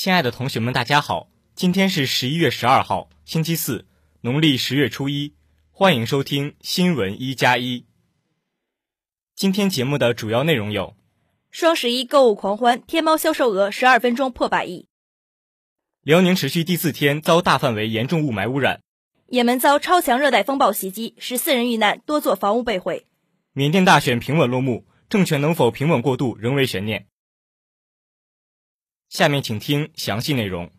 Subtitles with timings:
[0.00, 1.28] 亲爱的同学们，大家好！
[1.56, 3.84] 今天是十一月十二号，星期四，
[4.20, 5.34] 农历十月初一。
[5.72, 7.84] 欢迎收听新闻一加一。
[9.34, 10.94] 今天节目的主要内容有：
[11.50, 14.86] 双十一购物狂欢，天猫销售额十二分钟破百亿；
[16.04, 18.78] 辽宁持续第四天遭大范围严重雾霾污染；
[19.26, 23.02] 也门遭超强热带风暴袭击，十四人遇难，多座房屋被毁；
[23.52, 27.08] 缅甸大选平稳落幕，政权能否平稳过渡仍为悬念。
[29.08, 30.70] 下面请听详细内容。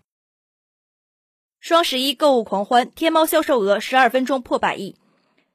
[1.60, 4.96] 双十一购物狂欢，天猫销售额十二分钟破百亿。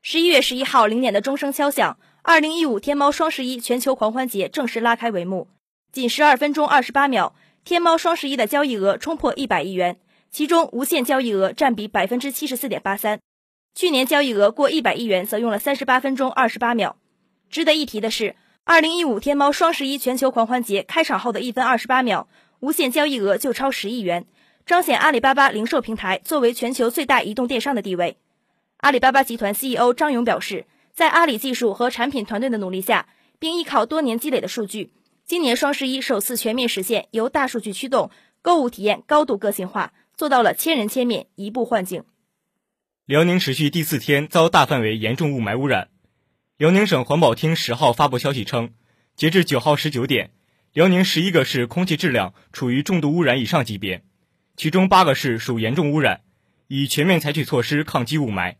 [0.03, 5.49] 十一月十一号零点的钟声敲响，二零一五天猫双十一全球狂欢节正式拉开帷幕。
[5.93, 9.99] 仅十二分钟二十八秒，天猫双十一的交易额冲破一百亿元，
[10.31, 13.21] 其中无线交易额占比百分之七十四点八三。
[13.75, 16.97] 去年交易额过一百亿元则用了三十八分钟二十八秒。
[17.49, 22.29] 值得一提的是，二零一五天猫双十一全球狂欢节开场后的一分二十八秒。
[22.61, 24.27] 无线交易额就超十亿元，
[24.67, 28.17] 彰显阿里巴巴零售平台作为全球最大移动电商的地位。
[28.79, 34.93] 阿里巴巴集团 CEO 张勇表示，在阿里技术和产品团队的努力下，并依靠多年积累的数据，
[35.25, 38.11] 今年双十一首次全面实现由大数据驱动
[38.43, 42.05] 购物体验高度个性化，做到了千人千面、一步换境。
[43.07, 45.89] 辽宁持续第四天遭大范围严重雾霾污染。
[46.57, 48.75] 辽宁省环保厅十号发布消息称，
[49.17, 50.31] 截至九号十九点。
[50.75, 54.03] 辽宁十一个市空气质量处于重度污染以上级别，
[54.57, 56.23] 其中八个市属严重污染，
[56.67, 58.57] 已全面采取措施抗击雾霾。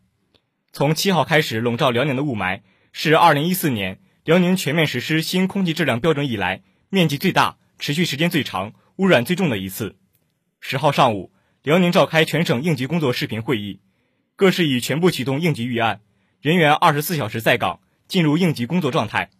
[0.71, 2.61] 从七号开始笼罩辽宁的雾霾，
[2.93, 9.97] 是二零一四年辽宁全面实施新空气质量标准以来面积最大、持续时间最长、污染最重的一次。
[10.61, 13.81] 十号上午，辽宁召开全省应急工作视频会议，
[14.37, 15.99] 各市已全部启动应急预案，
[16.39, 19.31] 人员二十四小时在岗，进入应急工作状态。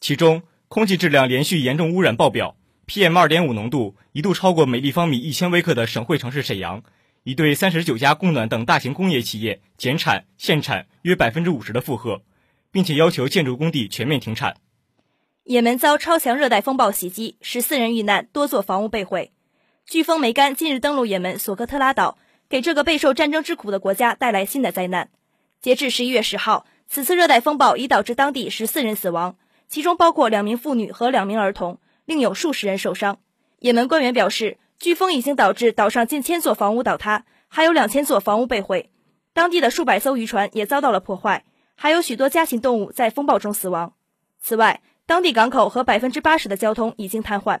[0.00, 0.42] 其中，
[0.74, 2.56] 空气质量连续严重污染爆表
[2.88, 6.82] ，PM 二点五浓度一度超过每立方米一千微克的省会城市沈阳，
[7.22, 12.22] 已对三十九家供暖等大型工业企业减产限产约百分之五十的负荷，
[12.72, 14.56] 并且要求建筑工地全面停产。
[15.44, 19.30] 也门遭超强热带风暴袭击，十四人遇难，多座房屋被毁。
[19.88, 22.18] 飓风梅干近日登陆也门索科特拉岛，
[22.48, 25.10] 给这个备受战争之苦的国家带来新的灾难。
[25.62, 29.36] 截至十一月十号，此次热带风暴已导致当地十四人死亡。
[29.68, 33.18] 其中包括两名妇女和两名儿童，另有数十人受伤。
[33.58, 38.90] 也门官员表示，飓风已经导致岛上近千座房屋倒塌，还有两千座房屋被毁。
[39.32, 43.94] 当地的数百艘渔船也遭到了破坏，还有许多家禽动物在风暴中死亡。
[44.40, 47.60] 此外，当地港口和百分之八十的交通已经瘫痪。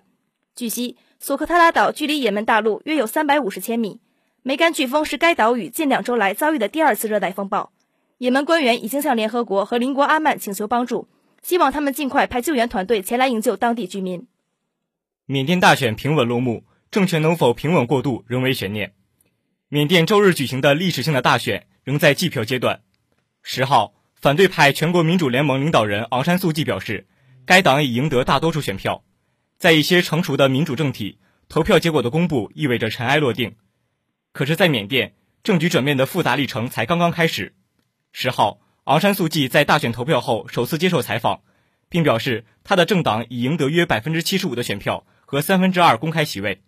[0.54, 4.00] 据悉，索科特拉岛距离也门大陆约有三百五十千米。
[4.42, 7.72] 梅干飓风是该岛屿近两周来遭遇的第二次热带风暴。
[8.18, 11.08] 也门官员已经向联合国和邻国阿曼请求帮助。
[11.44, 14.26] 希望他们尽快派救援团队前来营救当地居民。
[15.26, 18.94] 缅甸大选平稳落幕，政权能否平稳过渡仍为悬念。
[19.68, 22.80] 缅甸周日举行的历史性的大选仍在计票阶段。
[23.42, 27.06] 十号，反对派全国民主联盟领导人昂山素季表示，
[27.44, 29.04] 该党已赢得大多数选票。
[29.58, 31.18] 在一些成熟的民主政体，
[31.50, 33.54] 投票结果的公布意味着尘埃落定。
[34.32, 37.54] 可是，在缅甸，政局转变的复杂历程才刚刚开始。
[38.12, 38.60] 十号。
[38.84, 41.42] 昂山素季在大选投票后首次接受采访，
[41.88, 46.62] 并表示他的政党已赢得约百分之七十五的选票和三分之二公开席位。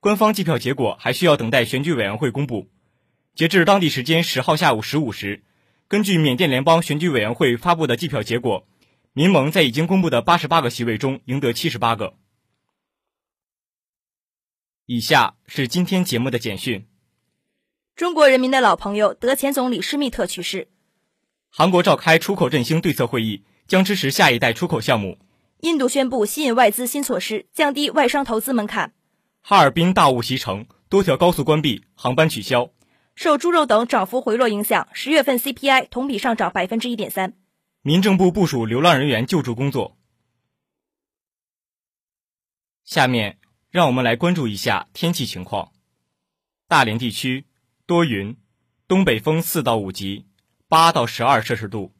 [0.00, 2.70] 官方计票结果还需要等待选举委员会公布。
[3.34, 5.42] 截至当地时间十号下午十五时，
[5.88, 8.66] 根据缅甸联邦选举委员会发布的计票结果，
[9.12, 12.14] 民盟在已经公布的八十八个席位中赢得七十八个。
[14.86, 16.86] 以下是今天节目的简讯：
[17.96, 20.68] 中国人民的老朋友德前总理施密特去世。
[21.56, 25.20] 韩国召开出口振兴对策会议，将支持下一代出口项目。
[25.60, 28.92] 印度宣布吸引外资新措施，降低外商投资门槛。
[29.40, 32.70] 哈尔滨大雾袭城，多条高速关闭，航班取消。
[33.14, 37.34] 受猪肉等涨幅回落影响，十月份 CPI 同比上涨百分之一点三。
[37.82, 39.96] 民政部部署流浪人员救助工作。
[42.84, 43.38] 下面
[43.70, 45.70] 让我们来关注一下天气情况。
[46.66, 47.44] 大连地区
[47.86, 48.36] 多云，
[48.88, 50.26] 东北风四到五级。
[50.68, 51.94] 八到十二摄氏度。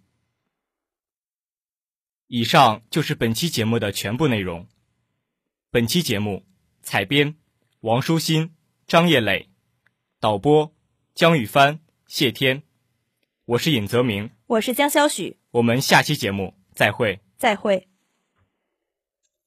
[2.26, 4.66] 以上就是本期节目的全部内容。
[5.70, 6.44] 本期节目
[6.82, 7.36] 采编
[7.80, 8.54] 王舒新、
[8.86, 9.50] 张叶磊，
[10.18, 10.74] 导播
[11.14, 12.62] 江宇帆、谢天。
[13.44, 15.38] 我是尹泽明，我是江潇许。
[15.50, 17.20] 我们下期节目再会。
[17.36, 17.88] 再会。